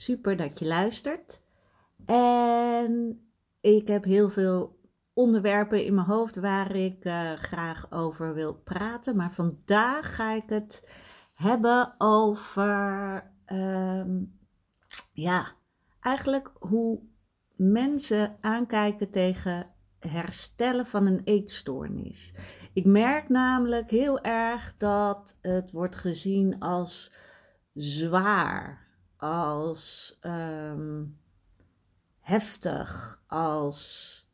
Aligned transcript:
Super 0.00 0.36
dat 0.36 0.58
je 0.58 0.66
luistert. 0.66 1.40
En 2.06 3.24
ik 3.60 3.88
heb 3.88 4.04
heel 4.04 4.28
veel 4.28 4.78
onderwerpen 5.12 5.84
in 5.84 5.94
mijn 5.94 6.06
hoofd 6.06 6.36
waar 6.36 6.76
ik 6.76 7.04
uh, 7.04 7.32
graag 7.32 7.92
over 7.92 8.34
wil 8.34 8.54
praten. 8.54 9.16
Maar 9.16 9.32
vandaag 9.32 10.14
ga 10.14 10.32
ik 10.32 10.48
het 10.48 10.90
hebben 11.34 11.94
over, 11.98 13.22
um, 13.52 14.38
ja, 15.12 15.52
eigenlijk 16.00 16.52
hoe 16.58 17.00
mensen 17.56 18.36
aankijken 18.40 19.10
tegen 19.10 19.66
herstellen 19.98 20.86
van 20.86 21.06
een 21.06 21.20
eetstoornis. 21.24 22.34
Ik 22.72 22.84
merk 22.84 23.28
namelijk 23.28 23.90
heel 23.90 24.20
erg 24.20 24.74
dat 24.76 25.38
het 25.40 25.70
wordt 25.70 25.96
gezien 25.96 26.58
als 26.58 27.18
zwaar 27.72 28.88
als 29.20 30.16
ehm, 30.20 31.04
heftig, 32.20 33.22
als 33.26 34.28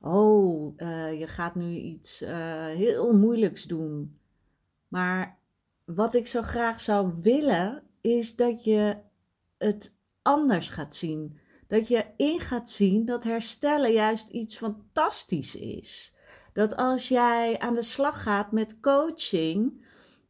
oh, 0.00 0.74
uh, 0.76 1.18
je 1.18 1.26
gaat 1.26 1.54
nu 1.54 1.70
iets 1.74 2.22
uh, 2.22 2.30
heel 2.66 3.16
moeilijks 3.16 3.64
doen. 3.64 4.18
Maar 4.88 5.38
wat 5.84 6.14
ik 6.14 6.26
zo 6.26 6.42
graag 6.42 6.80
zou 6.80 7.12
willen, 7.20 7.82
is 8.00 8.36
dat 8.36 8.64
je 8.64 8.96
het 9.58 9.94
anders 10.22 10.68
gaat 10.68 10.94
zien. 10.94 11.38
Dat 11.66 11.88
je 11.88 12.04
in 12.16 12.40
gaat 12.40 12.70
zien 12.70 13.04
dat 13.04 13.24
herstellen 13.24 13.92
juist 13.92 14.28
iets 14.28 14.56
fantastisch 14.56 15.56
is. 15.56 16.14
Dat 16.52 16.76
als 16.76 17.08
jij 17.08 17.58
aan 17.58 17.74
de 17.74 17.82
slag 17.82 18.22
gaat 18.22 18.52
met 18.52 18.80
coaching, 18.80 19.84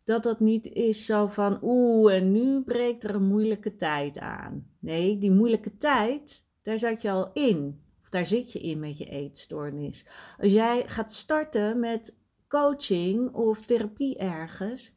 dat 0.05 0.23
dat 0.23 0.41
niet 0.41 0.67
is 0.67 1.07
zo 1.07 1.27
van 1.27 1.59
oeh, 1.63 2.15
en 2.15 2.33
nu 2.33 2.63
breekt 2.63 3.05
er 3.05 3.15
een 3.15 3.27
moeilijke 3.27 3.77
tijd 3.77 4.19
aan. 4.19 4.67
Nee, 4.79 5.19
die 5.19 5.31
moeilijke 5.31 5.77
tijd, 5.77 6.47
daar 6.63 6.79
zat 6.79 7.03
je 7.03 7.11
al 7.11 7.33
in. 7.33 7.83
Of 8.03 8.09
daar 8.09 8.27
zit 8.27 8.53
je 8.53 8.59
in 8.59 8.79
met 8.79 8.99
je 8.99 9.05
eetstoornis. 9.05 10.07
Als 10.39 10.53
jij 10.53 10.83
gaat 10.87 11.13
starten 11.13 11.81
met 11.81 12.17
coaching 12.49 13.33
of 13.33 13.61
therapie 13.61 14.19
ergens, 14.19 14.95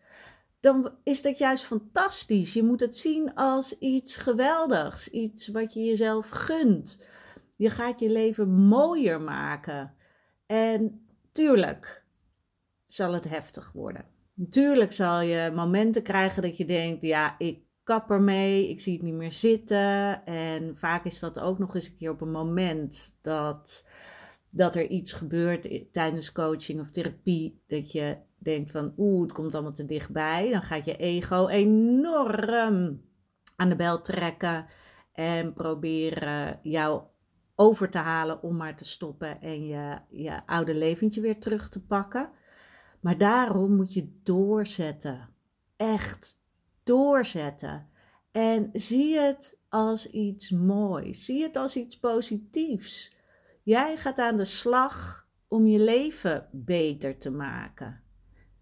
dan 0.59 0.91
is 1.03 1.21
dat 1.21 1.37
juist 1.37 1.65
fantastisch. 1.65 2.53
Je 2.53 2.63
moet 2.63 2.79
het 2.79 2.97
zien 2.97 3.35
als 3.35 3.77
iets 3.77 4.17
geweldigs, 4.17 5.09
iets 5.09 5.47
wat 5.47 5.73
je 5.73 5.83
jezelf 5.83 6.29
gunt. 6.29 7.07
Je 7.55 7.69
gaat 7.69 7.99
je 7.99 8.09
leven 8.09 8.49
mooier 8.49 9.21
maken. 9.21 9.93
En 10.45 11.07
tuurlijk 11.31 12.05
zal 12.85 13.13
het 13.13 13.29
heftig 13.29 13.71
worden. 13.71 14.16
Natuurlijk 14.37 14.93
zal 14.93 15.21
je 15.21 15.51
momenten 15.55 16.03
krijgen 16.03 16.41
dat 16.41 16.57
je 16.57 16.65
denkt, 16.65 17.01
ja, 17.01 17.35
ik 17.37 17.59
kap 17.83 18.11
ermee, 18.11 18.69
ik 18.69 18.81
zie 18.81 18.93
het 18.93 19.01
niet 19.01 19.13
meer 19.13 19.31
zitten. 19.31 20.25
En 20.25 20.77
vaak 20.77 21.05
is 21.05 21.19
dat 21.19 21.39
ook 21.39 21.59
nog 21.59 21.75
eens 21.75 21.87
een 21.87 21.95
keer 21.95 22.09
op 22.09 22.21
een 22.21 22.31
moment 22.31 23.17
dat, 23.21 23.87
dat 24.49 24.75
er 24.75 24.87
iets 24.87 25.13
gebeurt 25.13 25.93
tijdens 25.93 26.31
coaching 26.31 26.79
of 26.79 26.89
therapie, 26.89 27.61
dat 27.67 27.91
je 27.91 28.17
denkt 28.37 28.71
van, 28.71 28.93
oeh, 28.97 29.21
het 29.21 29.31
komt 29.31 29.53
allemaal 29.53 29.73
te 29.73 29.85
dichtbij. 29.85 30.49
Dan 30.51 30.61
gaat 30.61 30.85
je 30.85 30.97
ego 30.97 31.47
enorm 31.47 33.01
aan 33.55 33.69
de 33.69 33.75
bel 33.75 34.01
trekken 34.01 34.65
en 35.13 35.53
proberen 35.53 36.59
jou 36.63 37.01
over 37.55 37.89
te 37.89 37.97
halen 37.97 38.43
om 38.43 38.55
maar 38.55 38.75
te 38.75 38.85
stoppen 38.85 39.41
en 39.41 39.65
je, 39.67 39.97
je 40.09 40.41
oude 40.45 40.75
leventje 40.75 41.21
weer 41.21 41.39
terug 41.39 41.69
te 41.69 41.85
pakken. 41.85 42.31
Maar 42.99 43.17
daarom 43.17 43.75
moet 43.75 43.93
je 43.93 44.19
doorzetten. 44.23 45.29
Echt 45.75 46.39
doorzetten. 46.83 47.89
En 48.31 48.69
zie 48.73 49.17
het 49.17 49.59
als 49.69 50.09
iets 50.09 50.51
moois. 50.51 51.25
Zie 51.25 51.43
het 51.43 51.55
als 51.55 51.75
iets 51.75 51.99
positiefs. 51.99 53.15
Jij 53.63 53.97
gaat 53.97 54.19
aan 54.19 54.35
de 54.35 54.45
slag 54.45 55.27
om 55.47 55.65
je 55.65 55.79
leven 55.79 56.47
beter 56.51 57.17
te 57.17 57.31
maken. 57.31 58.01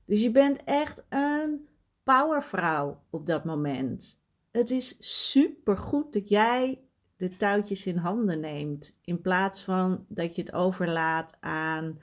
Dus 0.06 0.22
je 0.22 0.32
bent 0.32 0.64
echt 0.64 1.06
een 1.10 1.68
powervrouw 2.04 3.04
op 3.10 3.26
dat 3.26 3.46
moment. 3.46 4.22
Het 4.52 4.70
is 4.70 4.96
super 5.24 5.78
goed 5.78 6.14
dat 6.14 6.30
jij 6.30 6.80
de 7.18 7.38
touwtjes 7.38 7.86
in 7.86 7.98
handen 7.98 8.40
neemt. 8.40 8.98
In 9.02 9.22
plaats 9.22 9.64
van 9.64 10.06
dat 10.08 10.36
je 10.36 10.42
het 10.42 10.54
overlaat 10.54 11.38
aan 11.40 12.00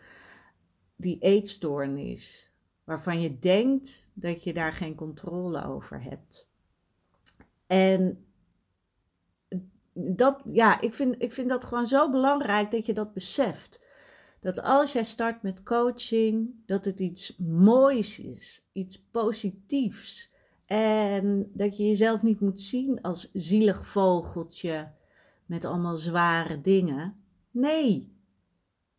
die 1.03 1.19
eetstoornis, 1.19 2.51
waarvan 2.85 3.21
je 3.21 3.39
denkt 3.39 4.11
dat 4.15 4.45
je 4.45 4.53
daar 4.53 4.73
geen 4.73 4.95
controle 4.95 5.65
over 5.65 6.03
hebt. 6.03 6.51
En 7.67 8.25
dat, 9.93 10.43
ja, 10.45 10.81
ik 10.81 10.95
vind, 10.95 11.15
ik 11.19 11.33
vind 11.33 11.49
dat 11.49 11.65
gewoon 11.65 11.87
zo 11.87 12.11
belangrijk 12.11 12.71
dat 12.71 12.87
je 12.87 12.93
dat 12.93 13.13
beseft. 13.13 13.81
Dat 14.41 14.63
als 14.63 14.93
jij 14.93 15.05
start 15.05 15.43
met 15.43 15.63
coaching, 15.63 16.51
dat 16.67 16.85
het 16.85 17.01
iets 17.01 17.37
moois 17.39 18.21
is, 18.21 18.65
iets 18.73 19.03
positiefs. 19.11 20.33
En 20.67 21.51
dat 21.55 21.77
je 21.77 21.87
jezelf 21.87 22.23
niet 22.23 22.41
moet 22.41 22.61
zien 22.61 23.01
als 23.01 23.31
zielig 23.33 23.87
vogeltje 23.87 24.91
met 25.47 25.65
allemaal 25.65 25.97
zware 25.97 26.61
dingen. 26.61 27.17
Nee, 27.51 28.12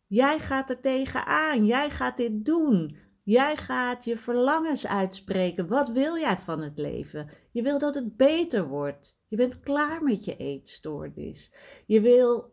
Jij 0.06 0.38
gaat 0.38 0.70
er 0.70 0.80
tegenaan. 0.80 1.66
Jij 1.66 1.90
gaat 1.90 2.16
dit 2.16 2.44
doen. 2.44 2.96
Jij 3.22 3.56
gaat 3.56 4.04
je 4.04 4.16
verlangens 4.16 4.86
uitspreken. 4.86 5.68
Wat 5.68 5.88
wil 5.88 6.18
jij 6.18 6.36
van 6.36 6.60
het 6.60 6.78
leven? 6.78 7.28
Je 7.50 7.62
wil 7.62 7.78
dat 7.78 7.94
het 7.94 8.16
beter 8.16 8.68
wordt. 8.68 9.18
Je 9.28 9.36
bent 9.36 9.60
klaar 9.60 10.02
met 10.02 10.24
je 10.24 10.36
eetstoornis. 10.36 11.52
Je 11.86 12.00
wil 12.00 12.52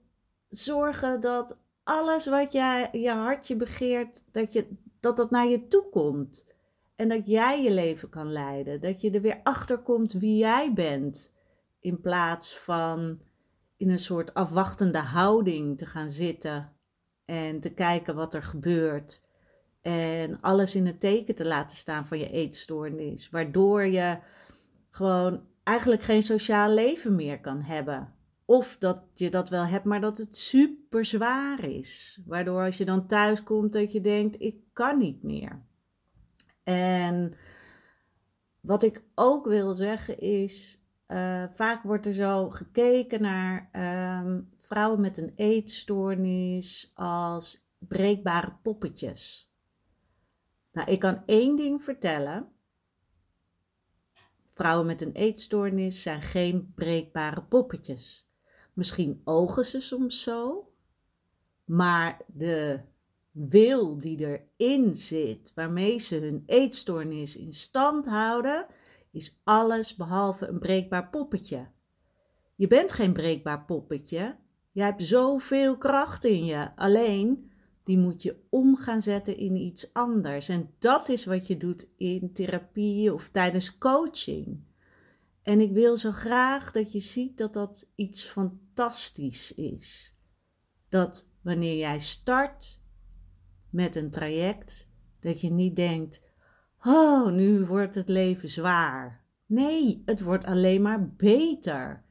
zorgen 0.49 1.19
dat 1.19 1.57
alles 1.83 2.27
wat 2.27 2.51
jij, 2.51 2.89
je 2.91 3.09
hartje 3.09 3.55
begeert, 3.55 4.23
dat, 4.31 4.53
je, 4.53 4.67
dat 4.99 5.17
dat 5.17 5.31
naar 5.31 5.47
je 5.47 5.67
toe 5.67 5.89
komt. 5.89 6.55
En 6.95 7.07
dat 7.07 7.27
jij 7.27 7.63
je 7.63 7.71
leven 7.71 8.09
kan 8.09 8.31
leiden. 8.31 8.81
Dat 8.81 9.01
je 9.01 9.11
er 9.11 9.21
weer 9.21 9.39
achter 9.43 9.77
komt 9.77 10.13
wie 10.13 10.37
jij 10.37 10.73
bent. 10.73 11.31
In 11.79 12.01
plaats 12.01 12.57
van 12.57 13.19
in 13.77 13.89
een 13.89 13.99
soort 13.99 14.33
afwachtende 14.33 14.97
houding 14.97 15.77
te 15.77 15.85
gaan 15.85 16.09
zitten 16.09 16.75
en 17.25 17.59
te 17.59 17.73
kijken 17.73 18.15
wat 18.15 18.33
er 18.33 18.43
gebeurt. 18.43 19.21
En 19.81 20.41
alles 20.41 20.75
in 20.75 20.85
het 20.85 20.99
teken 20.99 21.35
te 21.35 21.45
laten 21.45 21.77
staan 21.77 22.05
van 22.05 22.17
je 22.17 22.29
eetstoornis. 22.29 23.29
Waardoor 23.29 23.85
je 23.85 24.19
gewoon 24.89 25.41
eigenlijk 25.63 26.01
geen 26.01 26.23
sociaal 26.23 26.69
leven 26.69 27.15
meer 27.15 27.39
kan 27.39 27.61
hebben. 27.61 28.13
Of 28.45 28.77
dat 28.77 29.03
je 29.13 29.29
dat 29.29 29.49
wel 29.49 29.65
hebt, 29.65 29.85
maar 29.85 30.01
dat 30.01 30.17
het 30.17 30.35
super 30.35 31.05
zwaar 31.05 31.63
is. 31.63 32.21
Waardoor 32.25 32.63
als 32.63 32.77
je 32.77 32.85
dan 32.85 33.07
thuis 33.07 33.43
komt 33.43 33.73
dat 33.73 33.91
je 33.91 34.01
denkt, 34.01 34.41
ik 34.41 34.55
kan 34.73 34.97
niet 34.97 35.23
meer. 35.23 35.61
En 36.63 37.33
wat 38.59 38.83
ik 38.83 39.03
ook 39.15 39.45
wil 39.45 39.73
zeggen 39.73 40.17
is, 40.19 40.81
uh, 41.07 41.43
vaak 41.53 41.83
wordt 41.83 42.05
er 42.05 42.13
zo 42.13 42.49
gekeken 42.49 43.21
naar 43.21 43.69
um, 44.23 44.49
vrouwen 44.71 45.01
met 45.01 45.17
een 45.17 45.33
eetstoornis 45.35 46.91
als 46.93 47.67
breekbare 47.77 48.57
poppetjes. 48.61 49.51
Nou, 50.71 50.91
ik 50.91 50.99
kan 50.99 51.23
één 51.25 51.55
ding 51.55 51.83
vertellen. 51.83 52.51
Vrouwen 54.53 54.85
met 54.85 55.01
een 55.01 55.11
eetstoornis 55.11 56.01
zijn 56.01 56.21
geen 56.21 56.71
breekbare 56.75 57.43
poppetjes. 57.43 58.29
Misschien 58.73 59.21
ogen 59.23 59.65
ze 59.65 59.81
soms 59.81 60.23
zo, 60.23 60.71
Maar 61.65 62.21
de 62.27 62.81
wil 63.31 63.99
die 63.99 64.41
erin 64.57 64.95
zit, 64.95 65.51
waarmee 65.55 65.97
ze 65.97 66.15
hun 66.15 66.43
eetstoornis 66.45 67.37
in 67.37 67.53
stand 67.53 68.05
houden, 68.07 68.67
is 69.11 69.39
alles 69.43 69.95
behalve 69.95 70.47
een 70.47 70.59
breekbaar 70.59 71.09
poppetje. 71.09 71.67
Je 72.55 72.67
bent 72.67 72.91
geen 72.91 73.13
breekbaar 73.13 73.65
poppetje. 73.65 74.39
Je 74.71 74.81
hebt 74.81 75.03
zoveel 75.03 75.77
kracht 75.77 76.25
in 76.25 76.45
je. 76.45 76.75
Alleen 76.75 77.51
die 77.83 77.97
moet 77.97 78.21
je 78.21 78.35
om 78.49 78.75
gaan 78.75 79.01
zetten 79.01 79.37
in 79.37 79.55
iets 79.55 79.93
anders. 79.93 80.49
En 80.49 80.69
dat 80.79 81.09
is 81.09 81.25
wat 81.25 81.47
je 81.47 81.57
doet 81.57 81.85
in 81.97 82.33
therapie 82.33 83.13
of 83.13 83.29
tijdens 83.29 83.77
coaching. 83.77 84.59
En 85.43 85.59
ik 85.59 85.71
wil 85.71 85.97
zo 85.97 86.11
graag 86.11 86.71
dat 86.71 86.91
je 86.91 86.99
ziet 86.99 87.37
dat 87.37 87.53
dat 87.53 87.87
iets 87.95 88.23
fantastisch 88.23 89.53
is. 89.53 90.15
Dat 90.89 91.27
wanneer 91.41 91.77
jij 91.77 91.99
start 91.99 92.79
met 93.69 93.95
een 93.95 94.11
traject, 94.11 94.89
dat 95.19 95.41
je 95.41 95.49
niet 95.49 95.75
denkt: 95.75 96.21
Oh, 96.85 97.31
nu 97.31 97.65
wordt 97.65 97.95
het 97.95 98.09
leven 98.09 98.49
zwaar. 98.49 99.23
Nee, 99.45 100.01
het 100.05 100.21
wordt 100.21 100.45
alleen 100.45 100.81
maar 100.81 101.09
beter. 101.09 102.03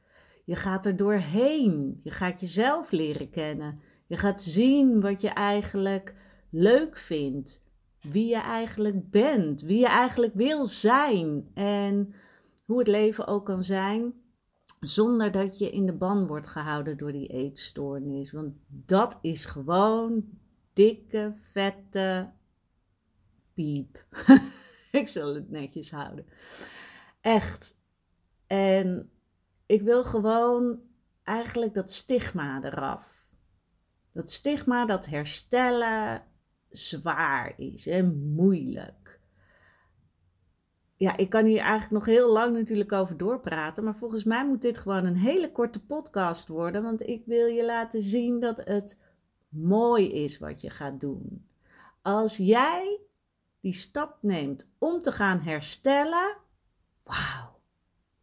Je 0.51 0.57
gaat 0.57 0.85
er 0.85 0.95
doorheen. 0.95 1.99
Je 2.03 2.11
gaat 2.11 2.39
jezelf 2.39 2.91
leren 2.91 3.29
kennen. 3.29 3.79
Je 4.07 4.17
gaat 4.17 4.41
zien 4.41 5.01
wat 5.01 5.21
je 5.21 5.29
eigenlijk 5.29 6.15
leuk 6.49 6.97
vindt. 6.97 7.63
Wie 8.01 8.27
je 8.27 8.41
eigenlijk 8.41 9.09
bent. 9.09 9.61
Wie 9.61 9.79
je 9.79 9.87
eigenlijk 9.87 10.33
wil 10.33 10.65
zijn. 10.65 11.51
En 11.53 12.13
hoe 12.65 12.77
het 12.77 12.87
leven 12.87 13.27
ook 13.27 13.45
kan 13.45 13.63
zijn. 13.63 14.13
Zonder 14.79 15.31
dat 15.31 15.57
je 15.57 15.71
in 15.71 15.85
de 15.85 15.93
ban 15.93 16.27
wordt 16.27 16.47
gehouden 16.47 16.97
door 16.97 17.11
die 17.11 17.27
eetstoornis. 17.27 18.31
Want 18.31 18.53
dat 18.67 19.17
is 19.21 19.45
gewoon 19.45 20.23
dikke, 20.73 21.33
vette 21.51 22.31
piep. 23.53 24.05
ik 25.01 25.07
zal 25.07 25.35
het 25.35 25.49
netjes 25.49 25.91
houden. 25.91 26.25
Echt. 27.21 27.75
En 28.47 29.11
ik 29.71 29.81
wil 29.81 30.03
gewoon 30.03 30.79
eigenlijk 31.23 31.73
dat 31.73 31.91
stigma 31.91 32.63
eraf. 32.63 33.29
Dat 34.11 34.31
stigma 34.31 34.85
dat 34.85 35.05
herstellen 35.05 36.23
zwaar 36.69 37.53
is 37.57 37.87
en 37.87 38.33
moeilijk. 38.33 39.19
Ja, 40.95 41.17
ik 41.17 41.29
kan 41.29 41.45
hier 41.45 41.59
eigenlijk 41.59 41.91
nog 41.91 42.05
heel 42.05 42.31
lang 42.31 42.55
natuurlijk 42.55 42.91
over 42.91 43.17
doorpraten, 43.17 43.83
maar 43.83 43.95
volgens 43.95 44.23
mij 44.23 44.45
moet 44.47 44.61
dit 44.61 44.77
gewoon 44.77 45.05
een 45.05 45.17
hele 45.17 45.51
korte 45.51 45.85
podcast 45.85 46.47
worden, 46.47 46.83
want 46.83 47.07
ik 47.07 47.25
wil 47.25 47.45
je 47.45 47.65
laten 47.65 48.01
zien 48.01 48.39
dat 48.39 48.57
het 48.65 48.99
mooi 49.49 50.11
is 50.11 50.39
wat 50.39 50.61
je 50.61 50.69
gaat 50.69 50.99
doen. 50.99 51.47
Als 52.01 52.37
jij 52.37 52.99
die 53.59 53.73
stap 53.73 54.17
neemt 54.21 54.67
om 54.77 55.01
te 55.01 55.11
gaan 55.11 55.39
herstellen, 55.39 56.37
wauw, 57.03 57.50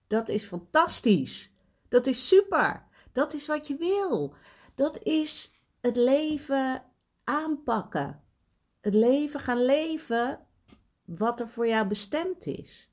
dat 0.09 0.29
is 0.29 0.45
fantastisch. 0.45 1.53
Dat 1.89 2.07
is 2.07 2.29
super. 2.29 2.87
Dat 3.13 3.35
is 3.35 3.47
wat 3.47 3.67
je 3.67 3.77
wil. 3.77 4.35
Dat 4.75 5.03
is 5.03 5.53
het 5.81 5.97
leven 5.97 6.83
aanpakken. 7.25 8.23
Het 8.81 8.95
leven 8.95 9.41
gaan 9.41 9.65
leven 9.65 10.41
wat 11.05 11.41
er 11.41 11.49
voor 11.49 11.67
jou 11.67 11.89
bestemd 11.89 12.47
is. 12.47 12.93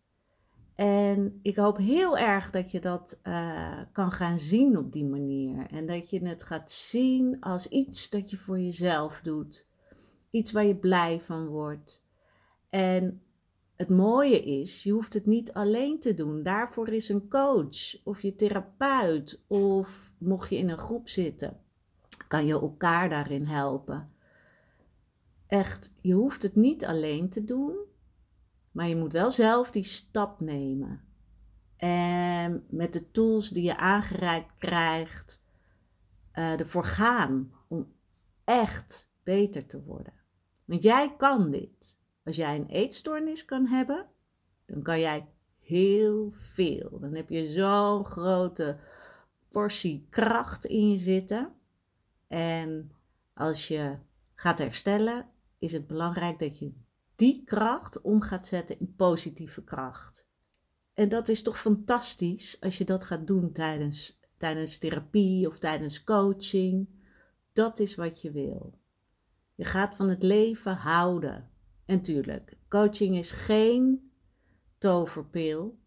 En 0.76 1.40
ik 1.42 1.56
hoop 1.56 1.78
heel 1.78 2.18
erg 2.18 2.50
dat 2.50 2.72
je 2.72 2.80
dat 2.80 3.20
uh, 3.24 3.82
kan 3.92 4.12
gaan 4.12 4.40
zien 4.40 4.78
op 4.78 4.92
die 4.92 5.06
manier. 5.06 5.68
En 5.72 5.86
dat 5.86 6.10
je 6.10 6.28
het 6.28 6.44
gaat 6.44 6.72
zien 6.72 7.40
als 7.40 7.68
iets 7.68 8.10
dat 8.10 8.30
je 8.30 8.38
voor 8.38 8.60
jezelf 8.60 9.22
doet. 9.22 9.68
Iets 10.32 10.52
waar 10.52 10.66
je 10.66 10.76
blij 10.76 11.20
van 11.20 11.48
wordt. 11.48 12.04
En 12.70 13.25
het 13.76 13.90
mooie 13.90 14.40
is, 14.40 14.84
je 14.84 14.92
hoeft 14.92 15.14
het 15.14 15.26
niet 15.26 15.54
alleen 15.54 16.00
te 16.00 16.14
doen. 16.14 16.44
Daarvoor 16.44 16.90
is 16.90 17.10
een 17.10 17.30
coach 17.30 18.04
of 18.04 18.22
je 18.22 18.36
therapeut 18.36 19.42
of 19.48 20.14
mocht 20.18 20.50
je 20.50 20.58
in 20.58 20.70
een 20.70 20.78
groep 20.78 21.10
zitten, 21.10 21.60
kan 22.28 22.46
je 22.46 22.54
elkaar 22.54 23.10
daarin 23.10 23.46
helpen. 23.46 24.14
Echt, 25.48 25.92
je 26.02 26.14
hoeft 26.14 26.44
het 26.44 26.56
niet 26.56 26.86
alleen 26.86 27.30
te 27.30 27.44
doen, 27.44 27.76
maar 28.72 28.88
je 28.88 28.96
moet 28.96 29.14
wel 29.14 29.32
zelf 29.32 29.72
die 29.72 29.84
stap 29.84 30.40
nemen. 30.40 31.04
En 31.78 32.66
met 32.70 32.94
de 32.94 33.12
tools 33.12 33.50
die 33.50 33.64
je 33.64 33.78
aangereikt 33.78 34.52
krijgt, 34.58 35.42
uh, 36.34 36.60
ervoor 36.60 36.84
gaan 36.84 37.52
om 37.68 37.94
echt 38.44 39.12
beter 39.24 39.66
te 39.66 39.84
worden. 39.84 40.14
Want 40.66 40.84
jij 40.84 41.16
kan 41.18 41.50
dit. 41.50 42.00
Als 42.26 42.36
jij 42.36 42.56
een 42.56 42.70
eetstoornis 42.70 43.46
kan 43.46 43.68
hebben, 43.68 44.06
dan 44.66 44.82
kan 44.82 45.00
jij 45.00 45.28
heel 45.60 46.32
veel. 46.32 47.00
Dan 47.00 47.14
heb 47.14 47.30
je 47.30 47.46
zo'n 47.46 48.06
grote 48.06 48.78
portie 49.50 50.08
kracht 50.10 50.66
in 50.66 50.90
je 50.90 50.98
zitten. 50.98 51.54
En 52.28 52.92
als 53.34 53.68
je 53.68 53.98
gaat 54.36 54.58
herstellen, 54.58 55.30
is 55.60 55.72
het 55.72 55.88
belangrijk 55.88 56.40
dat 56.40 56.60
je 56.60 56.74
die 57.16 57.44
kracht 57.44 58.02
om 58.02 58.22
gaat 58.22 58.46
zetten 58.46 58.80
in 58.80 58.96
positieve 58.96 59.64
kracht. 59.64 60.28
En 60.94 61.10
dat 61.10 61.28
is 61.28 61.44
toch 61.44 61.60
fantastisch 61.60 62.58
als 62.60 62.78
je 62.78 62.84
dat 62.84 63.04
gaat 63.04 63.28
doen 63.28 63.52
tijdens, 63.52 64.20
tijdens 64.38 64.78
therapie 64.78 65.48
of 65.48 65.60
tijdens 65.60 66.04
coaching. 66.04 66.88
Dat 67.54 67.80
is 67.80 67.96
wat 67.96 68.22
je 68.22 68.32
wil. 68.32 68.80
Je 69.56 69.66
gaat 69.66 69.96
van 69.96 70.10
het 70.10 70.24
leven 70.24 70.76
houden. 70.76 71.50
En 71.86 72.02
tuurlijk, 72.02 72.58
coaching 72.70 73.18
is 73.18 73.32
geen 73.32 74.12
toverpil. 74.78 75.80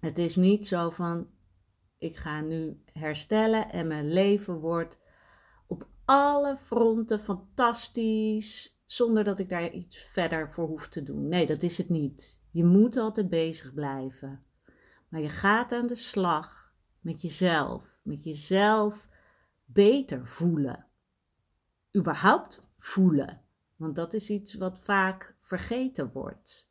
Het 0.00 0.18
is 0.18 0.36
niet 0.36 0.66
zo 0.66 0.90
van 0.90 1.28
ik 1.98 2.16
ga 2.16 2.40
nu 2.40 2.82
herstellen 2.84 3.70
en 3.70 3.86
mijn 3.86 4.12
leven 4.12 4.54
wordt 4.54 4.98
op 5.66 5.88
alle 6.04 6.56
fronten 6.56 7.20
fantastisch 7.20 8.82
zonder 8.86 9.24
dat 9.24 9.38
ik 9.38 9.48
daar 9.48 9.70
iets 9.70 9.96
verder 9.96 10.50
voor 10.50 10.66
hoef 10.66 10.88
te 10.88 11.02
doen. 11.02 11.28
Nee, 11.28 11.46
dat 11.46 11.62
is 11.62 11.78
het 11.78 11.88
niet. 11.88 12.40
Je 12.50 12.64
moet 12.64 12.96
altijd 12.96 13.28
bezig 13.28 13.74
blijven. 13.74 14.44
Maar 15.08 15.20
je 15.20 15.28
gaat 15.28 15.72
aan 15.72 15.86
de 15.86 15.94
slag 15.94 16.74
met 17.00 17.22
jezelf, 17.22 18.00
met 18.04 18.24
jezelf 18.24 19.08
beter 19.64 20.26
voelen. 20.26 20.86
Überhaupt 21.96 22.68
voelen. 22.76 23.43
Want 23.76 23.94
dat 23.94 24.14
is 24.14 24.30
iets 24.30 24.54
wat 24.54 24.78
vaak 24.78 25.36
vergeten 25.38 26.12
wordt. 26.12 26.70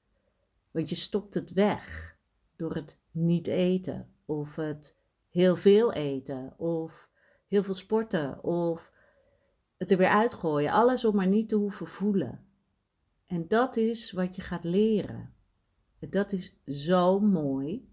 Want 0.72 0.90
je 0.90 0.96
stopt 0.96 1.34
het 1.34 1.52
weg 1.52 2.18
door 2.56 2.76
het 2.76 3.00
niet 3.12 3.48
eten, 3.48 4.14
of 4.26 4.56
het 4.56 4.98
heel 5.30 5.56
veel 5.56 5.94
eten, 5.94 6.60
of 6.60 7.10
heel 7.48 7.64
veel 7.64 7.74
sporten, 7.74 8.44
of 8.44 8.92
het 9.78 9.92
er 9.92 9.98
weer 9.98 10.08
uitgooien. 10.08 10.72
Alles 10.72 11.06
om 11.06 11.16
maar 11.16 11.28
niet 11.28 11.50
te 11.50 11.56
hoeven 11.56 11.88
voelen. 11.88 12.46
En 13.26 13.48
dat 13.48 13.78
is 13.78 14.12
wat 14.12 14.36
je 14.36 14.42
gaat 14.42 14.64
leren. 14.64 15.34
En 16.00 16.10
dat 16.10 16.32
is 16.32 16.56
zo 16.66 17.20
mooi, 17.20 17.90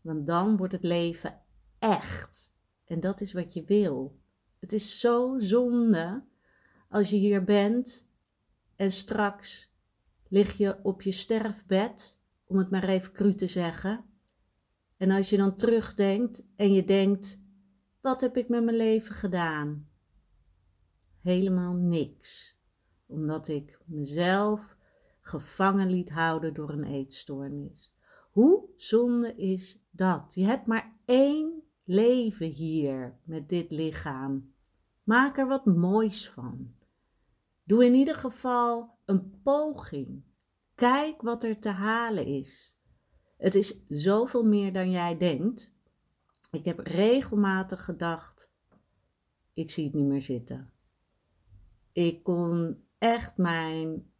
want 0.00 0.26
dan 0.26 0.56
wordt 0.56 0.72
het 0.72 0.84
leven 0.84 1.40
echt. 1.78 2.52
En 2.84 3.00
dat 3.00 3.20
is 3.20 3.32
wat 3.32 3.52
je 3.52 3.64
wil. 3.64 4.18
Het 4.58 4.72
is 4.72 5.00
zo 5.00 5.38
zonde 5.38 6.24
als 6.88 7.10
je 7.10 7.16
hier 7.16 7.44
bent 7.44 8.08
en 8.80 8.90
straks 8.90 9.74
lig 10.28 10.56
je 10.56 10.78
op 10.82 11.02
je 11.02 11.12
sterfbed, 11.12 12.20
om 12.44 12.58
het 12.58 12.70
maar 12.70 12.84
even 12.84 13.12
cru 13.12 13.34
te 13.34 13.46
zeggen. 13.46 14.04
En 14.96 15.10
als 15.10 15.30
je 15.30 15.36
dan 15.36 15.56
terugdenkt 15.56 16.46
en 16.56 16.72
je 16.72 16.84
denkt: 16.84 17.42
wat 18.00 18.20
heb 18.20 18.36
ik 18.36 18.48
met 18.48 18.64
mijn 18.64 18.76
leven 18.76 19.14
gedaan? 19.14 19.88
Helemaal 21.22 21.72
niks, 21.72 22.58
omdat 23.06 23.48
ik 23.48 23.78
mezelf 23.84 24.76
gevangen 25.20 25.90
liet 25.90 26.10
houden 26.10 26.54
door 26.54 26.70
een 26.70 26.84
eetstoornis. 26.84 27.94
Hoe 28.30 28.68
zonde 28.76 29.34
is 29.34 29.82
dat? 29.90 30.34
Je 30.34 30.44
hebt 30.44 30.66
maar 30.66 30.96
één 31.04 31.62
leven 31.84 32.46
hier 32.46 33.18
met 33.24 33.48
dit 33.48 33.70
lichaam. 33.72 34.52
Maak 35.02 35.38
er 35.38 35.46
wat 35.46 35.66
moois 35.66 36.30
van. 36.30 36.78
Doe 37.70 37.84
in 37.84 37.94
ieder 37.94 38.14
geval 38.14 38.98
een 39.04 39.40
poging. 39.42 40.22
Kijk 40.74 41.22
wat 41.22 41.44
er 41.44 41.58
te 41.58 41.68
halen 41.68 42.26
is. 42.26 42.78
Het 43.36 43.54
is 43.54 43.86
zoveel 43.88 44.44
meer 44.44 44.72
dan 44.72 44.90
jij 44.90 45.16
denkt. 45.16 45.72
Ik 46.50 46.64
heb 46.64 46.78
regelmatig 46.78 47.84
gedacht: 47.84 48.52
ik 49.54 49.70
zie 49.70 49.84
het 49.84 49.94
niet 49.94 50.06
meer 50.06 50.20
zitten. 50.20 50.72
Ik 51.92 52.22
kon 52.22 52.84
echt 52.98 53.36
mijn 53.36 54.10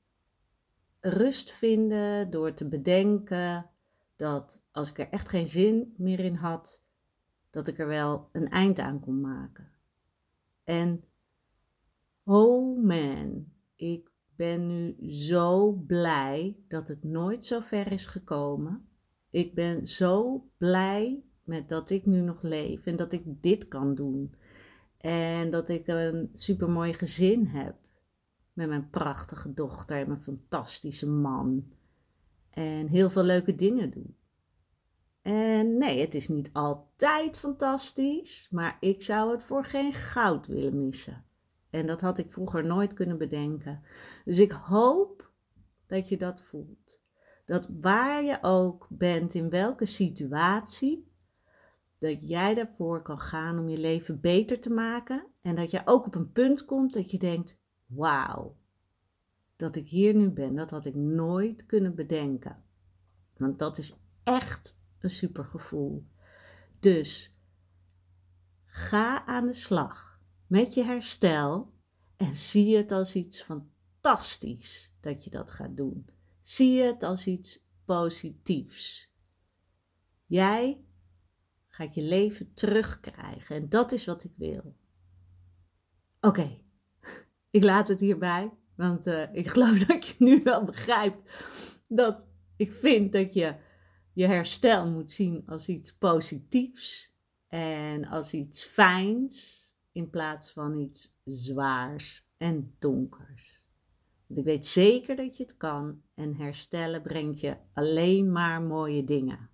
rust 1.00 1.52
vinden 1.52 2.30
door 2.30 2.54
te 2.54 2.68
bedenken 2.68 3.70
dat 4.16 4.64
als 4.70 4.90
ik 4.90 4.98
er 4.98 5.08
echt 5.08 5.28
geen 5.28 5.48
zin 5.48 5.94
meer 5.96 6.20
in 6.20 6.34
had, 6.34 6.84
dat 7.50 7.68
ik 7.68 7.78
er 7.78 7.86
wel 7.86 8.28
een 8.32 8.48
eind 8.48 8.78
aan 8.78 9.00
kon 9.00 9.20
maken. 9.20 9.72
En 10.64 11.04
Oh 12.32 12.84
man, 12.84 13.46
ik 13.76 14.10
ben 14.36 14.66
nu 14.66 15.10
zo 15.12 15.72
blij 15.72 16.56
dat 16.68 16.88
het 16.88 17.04
nooit 17.04 17.44
zo 17.44 17.60
ver 17.60 17.92
is 17.92 18.06
gekomen. 18.06 18.88
Ik 19.30 19.54
ben 19.54 19.86
zo 19.86 20.44
blij 20.56 21.24
met 21.44 21.68
dat 21.68 21.90
ik 21.90 22.06
nu 22.06 22.20
nog 22.20 22.42
leef 22.42 22.86
en 22.86 22.96
dat 22.96 23.12
ik 23.12 23.42
dit 23.42 23.68
kan 23.68 23.94
doen. 23.94 24.34
En 24.96 25.50
dat 25.50 25.68
ik 25.68 25.86
een 25.86 26.30
supermooi 26.32 26.94
gezin 26.94 27.46
heb. 27.46 27.76
Met 28.52 28.68
mijn 28.68 28.90
prachtige 28.90 29.54
dochter 29.54 29.96
en 29.96 30.08
mijn 30.08 30.22
fantastische 30.22 31.08
man. 31.08 31.72
En 32.50 32.86
heel 32.86 33.10
veel 33.10 33.24
leuke 33.24 33.54
dingen 33.54 33.90
doen. 33.90 34.16
En 35.22 35.78
nee, 35.78 36.00
het 36.00 36.14
is 36.14 36.28
niet 36.28 36.50
altijd 36.52 37.38
fantastisch, 37.38 38.48
maar 38.50 38.76
ik 38.80 39.02
zou 39.02 39.32
het 39.32 39.44
voor 39.44 39.64
geen 39.64 39.92
goud 39.92 40.46
willen 40.46 40.84
missen. 40.84 41.28
En 41.70 41.86
dat 41.86 42.00
had 42.00 42.18
ik 42.18 42.32
vroeger 42.32 42.64
nooit 42.64 42.92
kunnen 42.92 43.18
bedenken. 43.18 43.82
Dus 44.24 44.38
ik 44.38 44.52
hoop 44.52 45.30
dat 45.86 46.08
je 46.08 46.16
dat 46.16 46.42
voelt. 46.42 47.02
Dat 47.44 47.68
waar 47.80 48.22
je 48.22 48.38
ook 48.42 48.86
bent, 48.90 49.34
in 49.34 49.50
welke 49.50 49.86
situatie, 49.86 51.08
dat 51.98 52.28
jij 52.28 52.54
daarvoor 52.54 53.02
kan 53.02 53.18
gaan 53.18 53.58
om 53.58 53.68
je 53.68 53.78
leven 53.78 54.20
beter 54.20 54.60
te 54.60 54.70
maken. 54.70 55.26
En 55.42 55.54
dat 55.54 55.70
je 55.70 55.82
ook 55.84 56.06
op 56.06 56.14
een 56.14 56.32
punt 56.32 56.64
komt 56.64 56.92
dat 56.92 57.10
je 57.10 57.18
denkt: 57.18 57.58
wauw, 57.86 58.56
dat 59.56 59.76
ik 59.76 59.88
hier 59.88 60.14
nu 60.14 60.30
ben, 60.30 60.54
dat 60.54 60.70
had 60.70 60.86
ik 60.86 60.94
nooit 60.94 61.66
kunnen 61.66 61.94
bedenken. 61.94 62.64
Want 63.36 63.58
dat 63.58 63.78
is 63.78 63.96
echt 64.22 64.78
een 64.98 65.10
supergevoel. 65.10 66.06
Dus 66.80 67.36
ga 68.64 69.26
aan 69.26 69.46
de 69.46 69.52
slag 69.52 70.09
met 70.50 70.74
je 70.74 70.84
herstel 70.84 71.72
en 72.16 72.36
zie 72.36 72.76
het 72.76 72.92
als 72.92 73.14
iets 73.14 73.42
fantastisch 73.42 74.92
dat 75.00 75.24
je 75.24 75.30
dat 75.30 75.50
gaat 75.50 75.76
doen. 75.76 76.10
Zie 76.40 76.82
het 76.82 77.02
als 77.02 77.26
iets 77.26 77.64
positiefs. 77.84 79.12
Jij 80.26 80.84
gaat 81.68 81.94
je 81.94 82.02
leven 82.02 82.54
terugkrijgen 82.54 83.56
en 83.56 83.68
dat 83.68 83.92
is 83.92 84.04
wat 84.04 84.24
ik 84.24 84.32
wil. 84.36 84.76
Oké, 86.20 86.60
ik 87.50 87.64
laat 87.64 87.88
het 87.88 88.00
hierbij, 88.00 88.50
want 88.76 89.06
uh, 89.06 89.34
ik 89.34 89.48
geloof 89.48 89.78
dat 89.84 90.06
je 90.06 90.14
nu 90.18 90.42
wel 90.42 90.64
begrijpt 90.64 91.22
dat 91.88 92.28
ik 92.56 92.72
vind 92.72 93.12
dat 93.12 93.34
je 93.34 93.54
je 94.12 94.26
herstel 94.26 94.90
moet 94.90 95.10
zien 95.10 95.42
als 95.46 95.68
iets 95.68 95.94
positiefs 95.94 97.14
en 97.48 98.04
als 98.04 98.32
iets 98.32 98.64
fijns 98.64 99.59
in 99.92 100.10
plaats 100.10 100.52
van 100.52 100.78
iets 100.78 101.18
zwaars 101.24 102.28
en 102.36 102.74
donkers. 102.78 103.68
Want 104.26 104.40
ik 104.40 104.46
weet 104.46 104.66
zeker 104.66 105.16
dat 105.16 105.36
je 105.36 105.42
het 105.42 105.56
kan 105.56 106.02
en 106.14 106.34
herstellen 106.34 107.02
brengt 107.02 107.40
je 107.40 107.56
alleen 107.72 108.32
maar 108.32 108.62
mooie 108.62 109.04
dingen. 109.04 109.50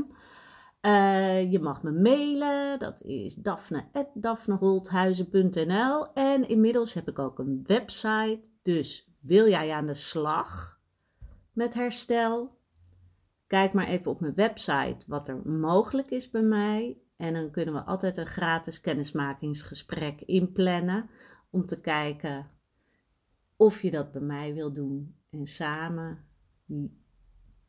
Uh, 0.85 1.51
je 1.51 1.59
mag 1.59 1.83
me 1.83 1.91
mailen, 1.91 2.79
dat 2.79 3.01
is 3.01 3.35
daphne.daphneholthuizen.nl 3.35 6.13
En 6.13 6.47
inmiddels 6.47 6.93
heb 6.93 7.09
ik 7.09 7.19
ook 7.19 7.39
een 7.39 7.63
website, 7.65 8.41
dus 8.61 9.11
wil 9.19 9.47
jij 9.47 9.71
aan 9.71 9.87
de 9.87 9.93
slag 9.93 10.81
met 11.51 11.73
herstel? 11.73 12.57
Kijk 13.47 13.73
maar 13.73 13.87
even 13.87 14.11
op 14.11 14.19
mijn 14.19 14.33
website 14.33 15.05
wat 15.07 15.27
er 15.27 15.49
mogelijk 15.49 16.09
is 16.09 16.29
bij 16.29 16.41
mij. 16.41 16.97
En 17.17 17.33
dan 17.33 17.51
kunnen 17.51 17.73
we 17.73 17.83
altijd 17.83 18.17
een 18.17 18.25
gratis 18.25 18.81
kennismakingsgesprek 18.81 20.21
inplannen 20.21 21.09
om 21.49 21.65
te 21.65 21.81
kijken 21.81 22.49
of 23.55 23.81
je 23.81 23.91
dat 23.91 24.11
bij 24.11 24.21
mij 24.21 24.53
wil 24.53 24.73
doen 24.73 25.15
en 25.29 25.47
samen 25.47 26.25
die 26.65 27.01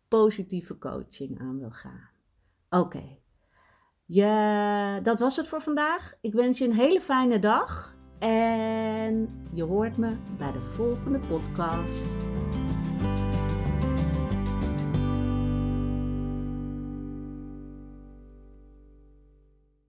positieve 0.09 0.79
coaching 0.79 1.41
aan 1.41 1.59
wil 1.59 1.71
gaan. 1.71 2.14
Oké. 2.79 3.03
Ja, 4.07 5.01
dat 5.01 5.21
was 5.21 5.37
het 5.37 5.49
voor 5.49 5.61
vandaag. 5.61 6.15
Ik 6.21 6.33
wens 6.33 6.59
je 6.59 6.65
een 6.65 6.75
hele 6.75 7.01
fijne 7.01 7.39
dag. 7.39 7.97
En 8.19 9.47
je 9.53 9.63
hoort 9.63 9.97
me 9.97 10.17
bij 10.39 10.53
de 10.53 10.61
volgende 10.61 11.19
podcast. 11.19 12.07